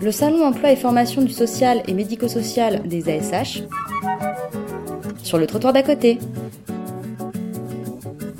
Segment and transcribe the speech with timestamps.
[0.00, 3.62] le Salon Emploi et Formation du Social et Médico-Social des ASH,
[5.22, 6.18] sur le trottoir d'à côté.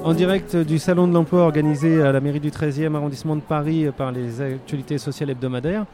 [0.05, 3.86] En direct du Salon de l'Emploi organisé à la mairie du 13e arrondissement de Paris
[3.96, 5.84] par les actualités sociales hebdomadaires,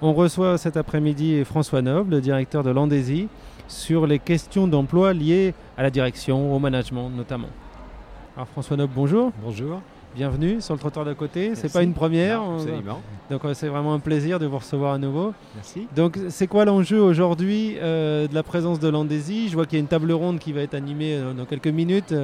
[0.00, 3.28] on reçoit cet après-midi François Noble, directeur de l'Andésie,
[3.68, 7.48] sur les questions d'emploi liées à la direction, au management notamment.
[8.36, 9.32] Alors François Noble, bonjour.
[9.42, 9.80] Bonjour.
[10.14, 11.56] Bienvenue sur le trottoir d'à côté.
[11.56, 12.40] C'est pas une première.
[12.40, 13.02] absolument.
[13.30, 15.34] Donc euh, c'est vraiment un plaisir de vous recevoir à nouveau.
[15.56, 15.88] Merci.
[15.96, 19.80] Donc c'est quoi l'enjeu aujourd'hui euh, de la présence de l'Andésie Je vois qu'il y
[19.80, 22.14] a une table ronde qui va être animée euh, dans quelques minutes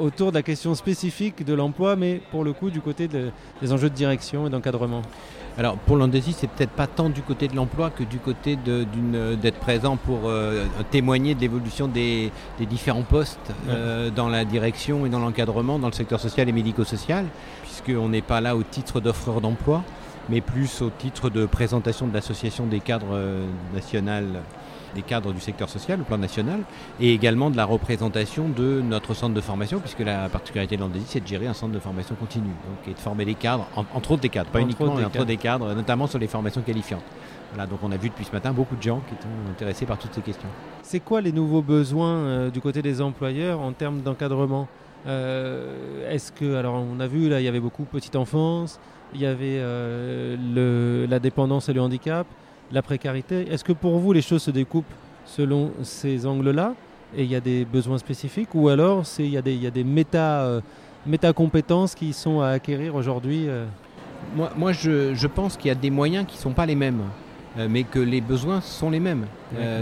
[0.00, 3.90] autour de la question spécifique de l'emploi, mais pour le coup du côté des enjeux
[3.90, 5.02] de direction et d'encadrement.
[5.56, 9.58] Alors pour l'Andésie, c'est peut-être pas tant du côté de l'emploi que du côté d'être
[9.60, 15.20] présent pour euh, témoigner de l'évolution des, différents postes euh, dans la direction et dans
[15.20, 17.26] l'encadrement dans le secteur social et médico-social,
[17.62, 19.84] puisqu'on n'est pas là au titre d'offreur d'emploi,
[20.28, 24.40] mais plus au titre de présentation de l'association des cadres euh, nationales
[24.94, 26.60] des cadres du secteur social au plan national
[27.00, 31.06] et également de la représentation de notre centre de formation, puisque la particularité de l'Andésie,
[31.08, 34.12] c'est de gérer un centre de formation continue, donc, et de former des cadres, entre
[34.12, 37.04] autres des cadres, pas uniquement, mais entre des cadres, notamment sur les formations qualifiantes.
[37.52, 39.98] Voilà, donc on a vu depuis ce matin beaucoup de gens qui sont intéressés par
[39.98, 40.48] toutes ces questions.
[40.82, 44.66] C'est quoi les nouveaux besoins euh, du côté des employeurs en termes d'encadrement?
[45.06, 48.80] Euh, Est-ce que, alors on a vu là, il y avait beaucoup petite enfance,
[49.14, 52.26] il y avait euh, le, la dépendance et le handicap
[52.72, 53.50] la précarité.
[53.50, 54.92] Est-ce que pour vous, les choses se découpent
[55.24, 56.74] selon ces angles-là
[57.16, 59.66] et il y a des besoins spécifiques ou alors il y a des, il y
[59.66, 63.64] a des méta, euh, compétences qui sont à acquérir aujourd'hui euh?
[64.36, 66.74] Moi, moi je, je pense qu'il y a des moyens qui ne sont pas les
[66.74, 67.02] mêmes.
[67.56, 69.26] Euh, mais que les besoins sont les mêmes.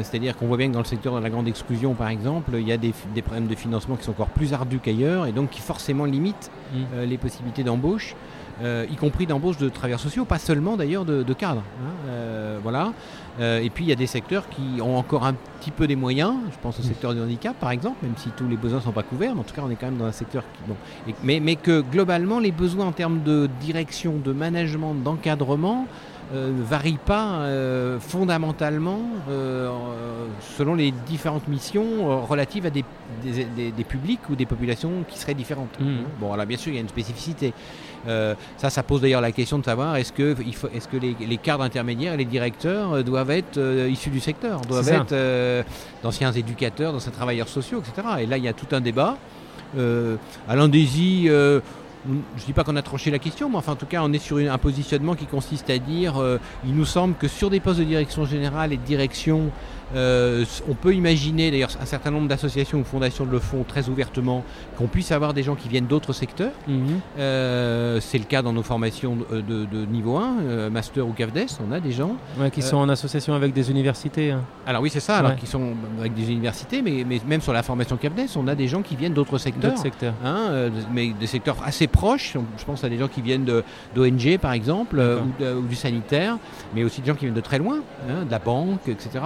[0.02, 2.68] C'est-à-dire qu'on voit bien que dans le secteur de la grande exclusion, par exemple, il
[2.68, 5.48] y a des, des problèmes de financement qui sont encore plus ardus qu'ailleurs et donc
[5.48, 7.04] qui forcément limitent mmh.
[7.04, 8.14] les possibilités d'embauche.
[8.60, 11.62] Euh, y compris d'embauche de travailleurs sociaux, pas seulement d'ailleurs de, cadres.
[11.80, 12.92] Hein, euh, voilà.
[13.40, 15.96] Euh, et puis il y a des secteurs qui ont encore un petit peu des
[15.96, 16.34] moyens.
[16.50, 18.92] Je pense au secteur du handicap par exemple, même si tous les besoins ne sont
[18.92, 20.68] pas couverts, mais en tout cas on est quand même dans un secteur qui.
[20.68, 20.76] Bon,
[21.24, 25.86] mais, mais que globalement les besoins en termes de direction, de management, d'encadrement
[26.34, 27.46] ne varient pas
[28.00, 29.00] fondamentalement
[30.56, 32.84] selon les différentes missions relatives à des,
[33.22, 35.78] des, publics ou des populations qui seraient différentes.
[35.78, 36.04] Mmh.
[36.20, 37.52] Bon, là bien sûr il y a une spécificité.
[38.06, 40.36] Euh, ça, ça pose d'ailleurs la question de savoir est-ce que,
[40.74, 45.64] est-ce les, cadres intermédiaires, les directeurs euh, doivent être euh, issus du secteur, doivent être
[46.02, 48.08] d'anciens éducateurs, d'anciens travailleurs sociaux, etc.
[48.20, 49.16] Et là, il y a tout un débat.
[49.76, 51.28] à l'Andésie,
[52.06, 54.12] je ne dis pas qu'on a tranché la question, mais enfin en tout cas on
[54.12, 56.14] est sur un positionnement qui consiste à dire
[56.64, 59.50] il nous semble que sur des postes de direction générale et de direction
[59.94, 64.44] euh, on peut imaginer, d'ailleurs un certain nombre d'associations ou fondations le font très ouvertement,
[64.78, 66.52] qu'on puisse avoir des gens qui viennent d'autres secteurs.
[66.66, 67.00] Mhm.
[67.18, 71.72] Euh, c'est le cas dans nos formations de, niveau 1, euh, master ou CAFDES, on
[71.72, 72.16] a des gens.
[72.52, 74.32] qui sont en association avec des universités.
[74.32, 74.42] Hein.
[74.66, 77.96] Alors oui, c'est ça, alors qui sont avec des universités, mais, même sur la formation
[77.96, 79.76] CAFDES, on a des gens qui viennent d'autres secteurs.
[79.78, 80.14] secteurs.
[80.24, 82.36] Hein, mais des secteurs assez proches.
[82.58, 83.44] Je pense à des gens qui viennent
[83.94, 86.38] d'ONG par exemple, ou, du sanitaire,
[86.74, 89.20] mais aussi des gens qui viennent de très loin, hein, de la banque, etc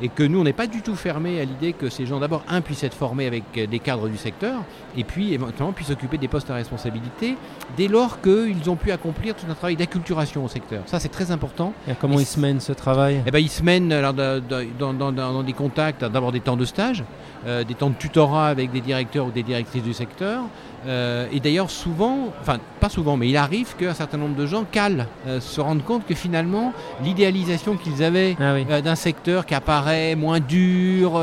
[0.00, 2.42] et que nous, on n'est pas du tout fermé à l'idée que ces gens, d'abord,
[2.48, 4.60] un, puissent être formés avec euh, des cadres du secteur,
[4.96, 7.36] et puis éventuellement puissent occuper des postes à responsabilité,
[7.76, 10.82] dès lors qu'ils ont pu accomplir tout un travail d'acculturation au secteur.
[10.86, 11.72] Ça, c'est très important.
[11.88, 13.22] Et comment ils se mènent ce travail?
[13.26, 17.04] Eh ben, Ils se mènent alors, dans, des contacts, d'abord des temps de stage,
[17.46, 20.44] euh, des temps de tutorat avec des directeurs ou des directrices du secteur,
[20.86, 22.07] euh, et d'ailleurs, souvent,
[22.40, 25.84] enfin pas souvent, mais il arrive qu'un certain nombre de gens calent, euh, se rendent
[25.84, 31.20] compte que finalement, l'idéalisation qu'ils avaient ah euh, d'un secteur qui apparaît moins dur,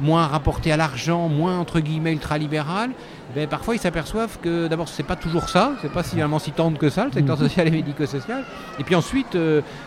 [0.00, 2.90] moins rapporté à l'argent, moins entre guillemets ultralibéral,
[3.34, 6.78] ben, parfois ils s'aperçoivent que d'abord c'est pas toujours ça, c'est pas finalement si tendre
[6.78, 7.48] que ça, le secteur mhm.
[7.48, 8.44] social et médico-social.
[8.78, 9.36] Et puis ensuite,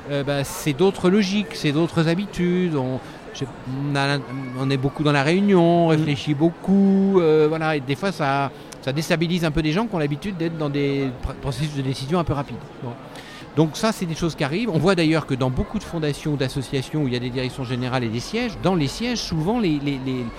[0.10, 2.76] ben, c'est d'autres logiques, c'est d'autres habitudes.
[2.76, 3.00] On,
[4.60, 8.52] on, est beaucoup dans la réunion, on réfléchit beaucoup, voilà, et des fois ça,
[8.88, 11.10] ça déstabilise un peu des gens qui ont l'habitude d'être dans des
[11.42, 12.56] processus de décision un peu rapides.
[13.58, 14.70] Donc ça, c'est des choses qui arrivent.
[14.70, 17.32] On voit d'ailleurs que dans beaucoup de fondations ou d'associations où il y a des
[17.32, 19.82] directions générales et des sièges, dans les sièges, souvent, les,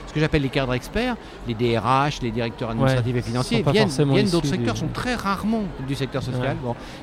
[0.07, 1.17] ce que j'appelle les cadres experts,
[1.49, 6.23] les DRH, les directeurs administratifs et financiers, viennent, d'autres secteurs, sont très rarement du secteur
[6.23, 6.57] social.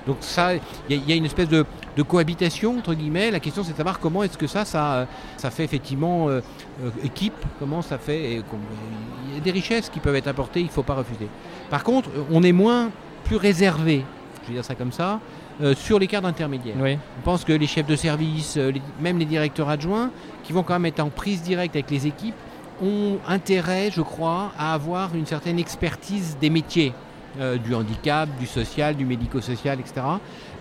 [0.07, 0.51] Donc ça,
[0.89, 1.65] il y, a une espèce de,
[2.07, 3.29] cohabitation, entre guillemets.
[3.29, 6.39] La question, c'est de savoir comment est-ce que ça, ça, ça fait effectivement euh,
[6.81, 8.35] euh, équipe, comment ça fait...
[8.35, 11.27] il y a des richesses qui peuvent être apportées, il ne faut pas refuser.
[11.69, 12.89] Par contre, on est moins
[13.25, 14.05] plus réservé,
[14.43, 15.19] je vais dire ça comme ça,
[15.61, 16.75] euh, sur les cadres intermédiaires.
[17.19, 20.11] On pense que les chefs de service, euh, même les directeurs adjoints,
[20.43, 22.35] qui vont quand même être en prise directe avec les équipes,
[22.81, 26.93] ont intérêt, je crois, à avoir une certaine expertise des métiers.
[27.39, 30.05] Euh, du handicap, du social, du médico-social, etc.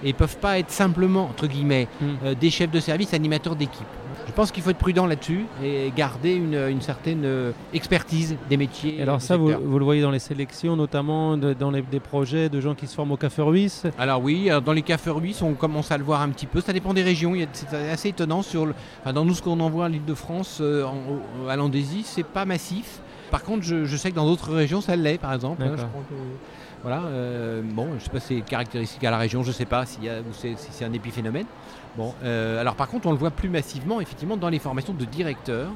[0.03, 2.05] Et ne peuvent pas être simplement, entre guillemets, Mm.
[2.25, 3.87] euh, des chefs de service, animateurs d'équipe.
[4.27, 8.57] Je pense qu'il faut être prudent là-dessus et garder une, une certaine euh, expertise des
[8.57, 9.03] métiers.
[9.03, 9.49] Alors ça, vous,
[9.79, 12.95] le voyez dans les sélections, notamment de- dans les, des projets de gens qui se
[12.95, 13.83] forment au Café Ruisse.
[13.99, 16.61] Alors oui, dans les Ruisse, on commence à le voir un petit peu.
[16.63, 17.35] Ça dépend des régions.
[17.53, 18.41] C'est assez étonnant.
[18.43, 21.49] Sur le, enfin, dans nous, ce qu'on envoie à l'île de France, euh, en- au-
[21.49, 23.01] à Landésie, c'est pas massif.
[23.31, 25.63] Par contre, je, je sais que dans d'autres régions, ça l'est, par exemple.
[25.63, 26.15] hein, je crois que-
[26.83, 27.03] voilà.
[27.05, 29.43] euh, bon, je sais pas si c'est caractéristique à la région.
[29.43, 31.47] Je sais pas s'il y a, ou c'est- si c'est un épiphénomène.
[31.97, 35.05] Bon, euh, alors par contre, on le voit plus massivement, effectivement, dans les formations de
[35.05, 35.71] directeurs.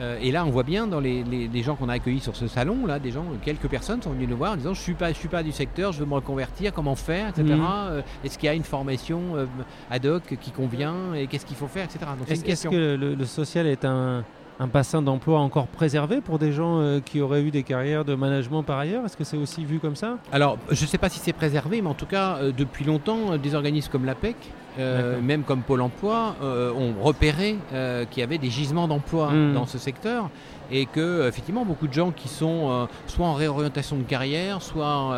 [0.00, 2.34] Euh, et là, on voit bien dans les, les- les gens qu'on a accueillis sur
[2.34, 4.94] ce salon, là, des gens, quelques personnes sont venues nous voir en disant je suis
[4.94, 7.44] pas, je suis pas du secteur, je veux me reconvertir, comment faire, etc.
[7.44, 7.60] Mhm.
[7.70, 9.44] Euh, Est-ce qu'il y a une formation euh,
[9.90, 12.06] ad hoc qui convient et qu'est-ce qu'il faut faire, etc.
[12.52, 14.24] Est-ce que le, le social est un,
[14.62, 18.14] un bassin d'emploi encore préservé pour des gens euh, qui auraient eu des carrières de
[18.14, 19.04] management par ailleurs?
[19.04, 20.18] Est-ce que c'est aussi vu comme ça?
[20.30, 23.32] Alors, je ne sais pas si c'est préservé, mais en tout cas, euh, depuis longtemps,
[23.32, 24.36] euh, des organismes comme l'APEC,
[24.78, 29.30] euh, même comme Pôle emploi, euh, ont repéré euh, qu'il y avait des gisements d'emploi
[29.32, 29.54] Mm.
[29.54, 30.30] dans ce secteur
[30.70, 35.14] et que, effectivement, beaucoup de gens qui sont soit en réorientation de carrière, soit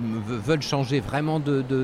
[0.00, 1.40] veulent changer vraiment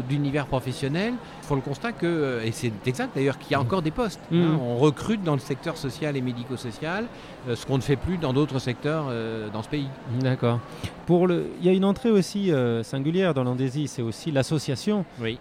[0.08, 3.90] d'univers professionnel, font le constat que, et c'est exact d'ailleurs, qu'il y a encore des
[3.90, 4.20] postes.
[4.30, 4.42] Mm.
[4.42, 4.58] hein.
[4.62, 7.06] on recrute dans le secteur social et médico-social,
[7.52, 9.06] ce qu'on ne fait plus dans d'autres secteurs
[9.52, 9.88] dans ce pays.
[10.20, 10.60] D'accord.
[11.06, 12.52] Pour le, il y a une entrée aussi
[12.82, 15.36] singulière dans l'Andésie, c'est aussi l'association Oui.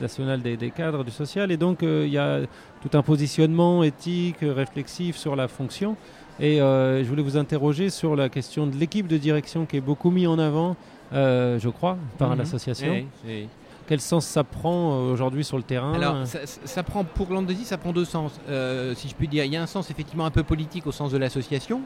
[0.00, 2.40] nationale des, des cadres du social, et donc euh, il y a
[2.82, 5.96] tout un positionnement éthique, réflexif sur la fonction.
[6.40, 9.80] Et euh, je voulais vous interroger sur la question de l'équipe de direction qui est
[9.80, 10.76] beaucoup mis en avant,
[11.12, 12.38] euh, je crois, par Mhm.
[12.38, 13.04] l'association.
[13.86, 17.92] Quel sens ça prend aujourd'hui sur le terrain Alors, ça, prend pour l'Andésie, ça prend
[17.92, 18.40] deux sens.
[18.48, 20.92] Euh, si je puis dire, il y a un sens effectivement un peu politique au
[20.92, 21.82] sens de l'association.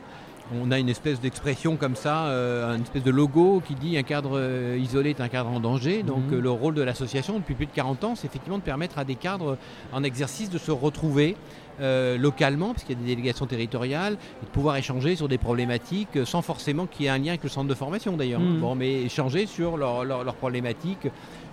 [0.54, 4.02] On a une espèce d'expression comme ça, euh, une espèce de logo qui dit un
[4.02, 6.02] cadre euh, isolé est un cadre en danger.
[6.02, 6.34] Donc Mhm.
[6.34, 9.04] euh, le rôle de l'association depuis plus de 40 ans, c'est effectivement de permettre à
[9.04, 9.58] des cadres
[9.92, 11.36] en exercice de se retrouver
[11.80, 15.38] euh, localement, parce qu'il y a des délégations territoriales, et de pouvoir échanger sur des
[15.38, 18.40] problématiques euh, sans forcément qu'il y ait un lien avec le centre de formation d'ailleurs.
[18.40, 18.58] Mhm.
[18.58, 21.06] Bon, mais échanger sur leurs problématiques.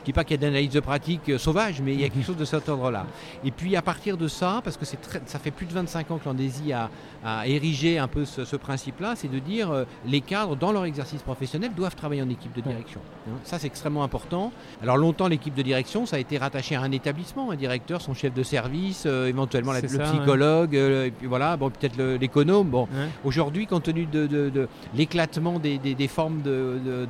[0.05, 2.03] Je ne dis pas qu'il y a d'analyse de pratique euh, sauvage, mais il y
[2.03, 3.07] a quelque chose de cet ordre-là.
[3.43, 6.17] Et puis à partir de ça, parce que très- ça fait plus de 25 ans
[6.19, 6.91] que l'Andésie a,
[7.25, 10.85] a érigé un peu ce, ce principe-là, c'est de dire euh, les cadres dans leur
[10.85, 12.99] exercice professionnel doivent travailler en équipe de direction.
[13.27, 14.51] Hein, ça c'est extrêmement important.
[14.83, 18.13] Alors longtemps l'équipe de direction, ça a été rattaché à un établissement, un directeur, son
[18.13, 21.97] chef de service, euh, éventuellement la- le ça, psychologue, euh, et puis voilà, bon peut-être
[21.99, 22.67] l'économe.
[22.69, 23.07] Bon, Ouais.
[23.23, 26.43] Aujourd'hui, compte tenu de, de- de l'éclatement des, des- des formes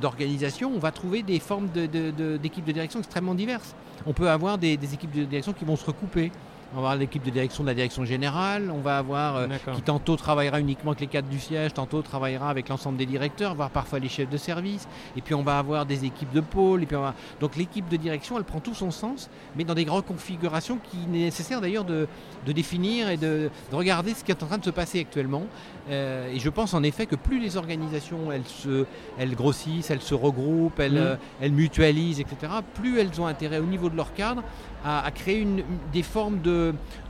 [0.00, 2.64] d'organisation, on va trouver des formes de- de- de- d'équipes
[3.00, 3.74] extrêmement diverses.
[4.06, 6.30] On peut avoir des équipes de direction qui vont se recouper.
[6.72, 9.46] On va avoir l'équipe de direction de la direction générale, on va avoir euh,
[9.76, 13.54] qui tantôt travaillera uniquement avec les cadres du siège, tantôt travaillera avec l'ensemble des directeurs,
[13.54, 14.88] voire parfois les chefs de service.
[15.16, 16.82] Et puis on va avoir des équipes de pôle.
[16.82, 19.74] Et puis on va- Donc l'équipe de direction, elle prend tout son sens, mais dans
[19.74, 22.08] des grandes configurations qu'il est nécessaire d'ailleurs de,
[22.44, 25.44] de définir et de, de regarder ce qui est en train de se passer actuellement.
[25.88, 28.86] Euh, et je pense en effet que plus les organisations elles, se,
[29.18, 30.98] elles grossissent, elles se regroupent, elles, Mhm.
[30.98, 34.42] euh, elles mutualisent, etc., plus elles ont intérêt au niveau de leur cadre
[34.84, 35.62] à, à créer une-
[35.92, 36.55] des formes de,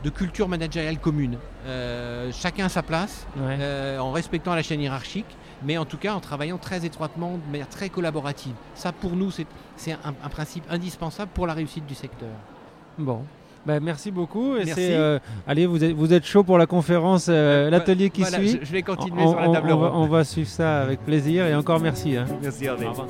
[0.04, 1.36] de culture managériale commune.
[1.66, 3.56] Euh, chacun à sa place, Ouais.
[3.60, 7.50] euh, en respectant la chaîne hiérarchique, mais en tout cas en travaillant très étroitement, de
[7.52, 8.54] manière très collaborative.
[8.74, 9.46] Ça, pour nous, c'est
[9.76, 12.28] c'est un, un principe indispensable pour la réussite du secteur.
[12.98, 13.22] Bon.
[13.66, 14.54] Ben, merci beaucoup.
[14.56, 14.74] Et Merci.
[14.74, 18.38] c'est, euh, allez, vous êtes, vous êtes chaud pour la conférence, euh, l'atelier qui Voilà,
[18.38, 18.58] suit.
[18.60, 21.00] je, je vais continuer on, sur la table on va, on va suivre ça avec
[21.04, 22.16] plaisir et encore merci.
[22.16, 22.26] hein.
[22.40, 22.86] Merci Hervé.
[22.86, 23.08] Au revoir.